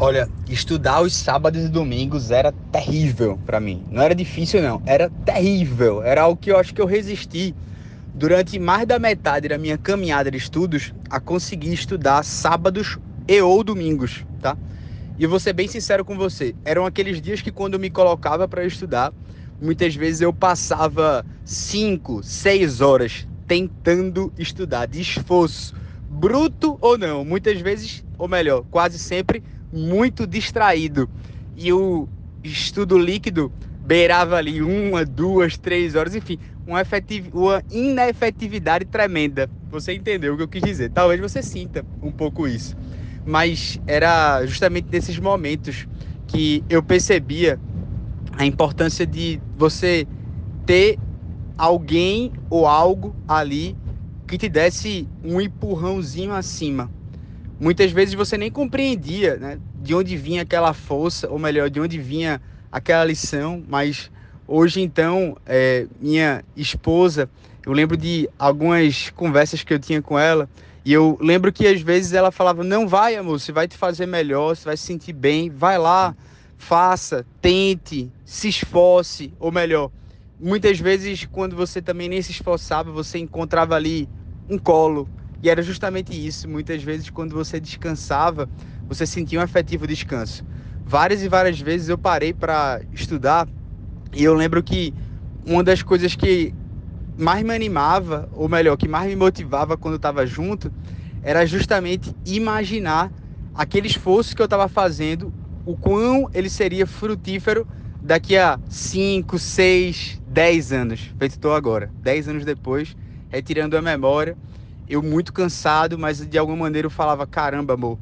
[0.00, 3.84] Olha, estudar os sábados e domingos era terrível para mim.
[3.90, 6.04] Não era difícil não, era terrível.
[6.04, 7.52] Era algo que eu acho que eu resisti
[8.14, 13.64] durante mais da metade da minha caminhada de estudos a conseguir estudar sábados e ou
[13.64, 14.56] domingos, tá?
[15.18, 18.46] E vou ser bem sincero com você, eram aqueles dias que quando eu me colocava
[18.46, 19.12] para estudar,
[19.60, 25.74] muitas vezes eu passava 5, 6 horas tentando estudar, de esforço,
[26.08, 29.42] bruto ou não, muitas vezes, ou melhor, quase sempre
[29.72, 31.08] muito distraído.
[31.56, 32.08] E o
[32.42, 33.52] estudo líquido
[33.84, 36.82] beirava ali uma, duas, três horas, enfim, uma,
[37.32, 39.48] uma inefetividade tremenda.
[39.70, 40.90] Você entendeu o que eu quis dizer?
[40.90, 42.76] Talvez você sinta um pouco isso.
[43.24, 45.86] Mas era justamente nesses momentos
[46.26, 47.58] que eu percebia
[48.36, 50.06] a importância de você
[50.64, 50.98] ter
[51.56, 53.76] alguém ou algo ali
[54.26, 56.90] que te desse um empurrãozinho acima
[57.58, 61.98] muitas vezes você nem compreendia né, de onde vinha aquela força, ou melhor, de onde
[61.98, 62.40] vinha
[62.70, 64.10] aquela lição, mas
[64.46, 67.28] hoje então, é, minha esposa,
[67.66, 70.48] eu lembro de algumas conversas que eu tinha com ela,
[70.84, 74.06] e eu lembro que às vezes ela falava: Não vai, amor, você vai te fazer
[74.06, 76.16] melhor, você vai se sentir bem, vai lá,
[76.56, 79.90] faça, tente, se esforce, ou melhor,
[80.38, 84.08] muitas vezes quando você também nem se esforçava, você encontrava ali
[84.48, 85.08] um colo,
[85.42, 86.48] e era justamente isso.
[86.48, 88.48] Muitas vezes, quando você descansava,
[88.88, 90.44] você sentia um efetivo descanso.
[90.84, 93.46] Várias e várias vezes eu parei para estudar
[94.14, 94.94] e eu lembro que
[95.44, 96.54] uma das coisas que
[97.16, 100.72] mais me animava, ou melhor, que mais me motivava quando eu estava junto,
[101.22, 103.12] era justamente imaginar
[103.54, 105.32] aquele esforço que eu estava fazendo,
[105.66, 107.66] o quão ele seria frutífero
[108.02, 112.96] daqui a 5, 6, 10 anos, feito estou agora, 10 anos depois,
[113.28, 114.36] retirando a memória
[114.88, 117.98] eu muito cansado, mas de alguma maneira eu falava, caramba, amor.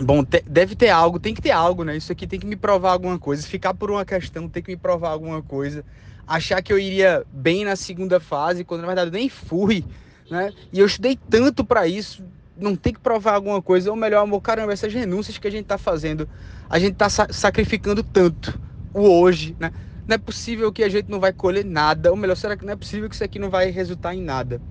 [0.00, 1.96] Bom, te, deve ter algo, tem que ter algo, né?
[1.96, 3.46] Isso aqui tem que me provar alguma coisa.
[3.46, 5.84] Ficar por uma questão, tem que me provar alguma coisa.
[6.26, 9.84] Achar que eu iria bem na segunda fase, quando na verdade eu nem fui,
[10.30, 10.52] né?
[10.72, 12.22] E eu estudei tanto para isso,
[12.56, 13.90] não tem que provar alguma coisa.
[13.90, 16.28] Ou melhor, amor, caramba, essas renúncias que a gente tá fazendo,
[16.68, 18.60] a gente tá sa sacrificando tanto
[18.92, 19.72] o hoje, né?
[20.06, 22.10] Não é possível que a gente não vai colher nada.
[22.10, 24.62] Ou melhor, será que não é possível que isso aqui não vai resultar em nada?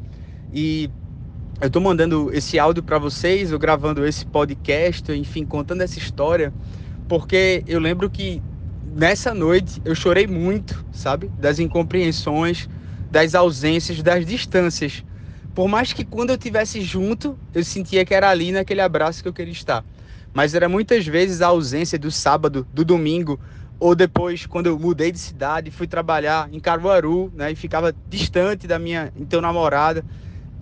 [0.52, 0.90] E
[1.60, 6.54] eu estou mandando esse áudio para vocês, eu gravando esse podcast, enfim, contando essa história,
[7.08, 8.42] porque eu lembro que
[8.84, 11.32] nessa noite eu chorei muito, sabe?
[11.38, 12.70] Das incompreensões,
[13.10, 15.04] das ausências, das distâncias.
[15.54, 19.28] Por mais que quando eu tivesse junto, eu sentia que era ali naquele abraço que
[19.28, 19.84] eu queria estar.
[20.34, 23.40] Mas era muitas vezes a ausência do sábado, do domingo,
[23.80, 28.68] ou depois quando eu mudei de cidade, fui trabalhar em Caruaru, né, e ficava distante
[28.68, 30.06] da minha então namorada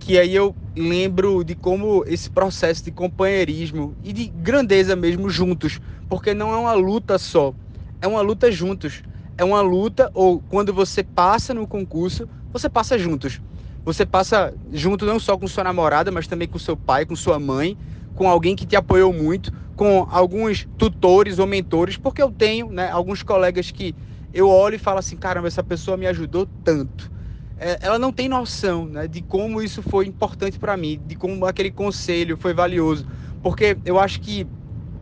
[0.06, 5.80] que aí eu lembro de como esse processo de companheirismo e de grandeza mesmo juntos,
[6.08, 7.52] porque não é uma luta só,
[8.00, 9.02] é uma luta juntos.
[9.36, 13.40] É uma luta, ou quando você passa no concurso, você passa juntos.
[13.84, 17.40] Você passa junto não só com sua namorada, mas também com seu pai, com sua
[17.40, 17.76] mãe,
[18.14, 22.92] com alguém que te apoiou muito, com alguns tutores ou mentores, porque eu tenho né,
[22.92, 23.96] alguns colegas que
[24.32, 27.10] eu olho e falo assim: caramba, essa pessoa me ajudou tanto
[27.56, 31.46] é, ela não tem noção né, de como isso foi importante para mim, de como
[31.46, 33.06] aquele conselho foi valioso.
[33.42, 34.46] Porque eu acho que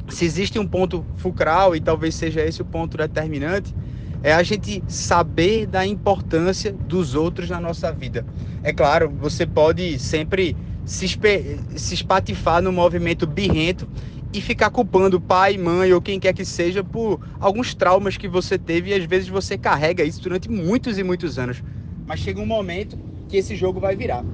[0.09, 3.75] se existe um ponto fulcral, e talvez seja esse o ponto determinante,
[4.23, 8.27] é a gente saber da importância dos outros na nossa vida.
[8.63, 11.07] É claro, você pode sempre se,
[11.77, 13.89] se espatifar no movimento birrento
[14.33, 18.59] e ficar culpando pai, mãe ou quem quer que seja por alguns traumas que você
[18.59, 21.63] teve e às vezes você carrega isso durante muitos e muitos anos.
[22.07, 22.99] Mas chega um momento
[23.29, 24.25] que esse jogo vai virar.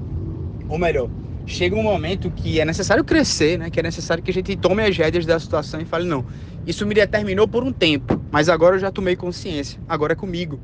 [0.69, 1.09] Ou melhor,
[1.47, 3.71] chega um momento que é necessário crescer, né?
[3.71, 6.25] Que é necessário que a gente tome as rédeas da situação e fale, não,
[6.67, 10.61] isso me determinou por um tempo, mas agora eu já tomei consciência, agora é comigo.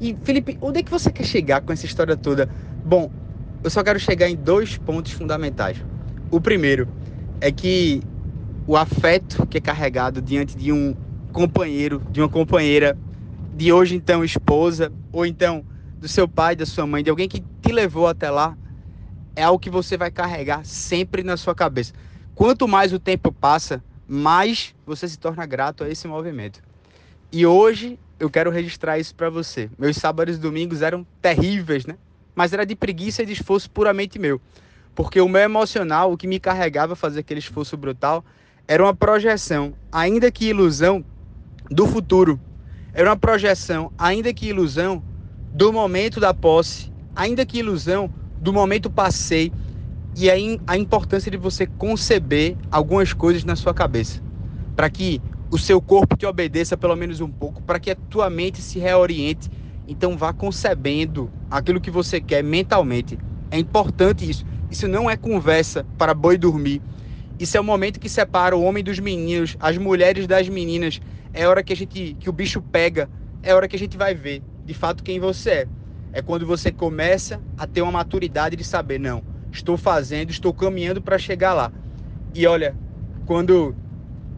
[0.00, 2.48] E Felipe, onde é que você quer chegar com essa história toda?
[2.84, 3.10] Bom,
[3.62, 5.76] eu só quero chegar em dois pontos fundamentais.
[6.30, 6.88] O primeiro
[7.40, 8.02] é que
[8.66, 10.94] o afeto que é carregado diante de um
[11.32, 12.96] companheiro, de uma companheira,
[13.54, 15.64] de hoje então esposa, ou então
[16.02, 18.58] do seu pai, da sua mãe, de alguém que te levou até lá,
[19.36, 21.92] é algo que você vai carregar sempre na sua cabeça.
[22.34, 26.60] Quanto mais o tempo passa, mais você se torna grato a esse movimento.
[27.30, 29.70] E hoje eu quero registrar isso para você.
[29.78, 31.96] Meus sábados e domingos eram terríveis, né?
[32.34, 34.40] Mas era de preguiça e de esforço puramente meu.
[34.96, 38.24] Porque o meu emocional, o que me carregava a fazer aquele esforço brutal,
[38.66, 41.04] era uma projeção, ainda que ilusão,
[41.70, 42.40] do futuro.
[42.92, 45.02] Era uma projeção, ainda que ilusão,
[45.52, 48.10] do momento da posse, ainda que ilusão,
[48.40, 49.52] do momento passei
[50.16, 54.22] e aí a importância de você conceber algumas coisas na sua cabeça.
[54.74, 58.30] para que o seu corpo te obedeça pelo menos um pouco, para que a tua
[58.30, 59.50] mente se reoriente.
[59.86, 63.18] Então vá concebendo aquilo que você quer mentalmente.
[63.50, 64.44] É importante isso.
[64.70, 66.82] Isso não é conversa para boi dormir.
[67.38, 71.00] Isso é o momento que separa o homem dos meninos, as mulheres das meninas.
[71.34, 73.10] É hora que a gente que o bicho pega,
[73.42, 75.68] é hora que a gente vai ver de fato quem você é.
[76.12, 81.00] É quando você começa a ter uma maturidade de saber, não, estou fazendo, estou caminhando
[81.00, 81.72] para chegar lá.
[82.34, 82.76] E olha,
[83.24, 83.74] quando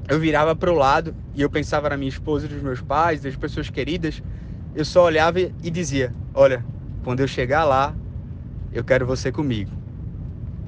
[0.08, 3.36] eu virava para o lado e eu pensava na minha esposa, dos meus pais, das
[3.36, 4.22] pessoas queridas,
[4.74, 6.64] eu só olhava e dizia: Olha,
[7.04, 7.94] quando eu chegar lá,
[8.72, 9.70] eu quero você comigo.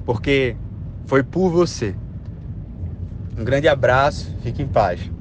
[0.05, 0.55] Porque
[1.05, 1.95] foi por você.
[3.37, 5.16] Um grande abraço, fique em paz.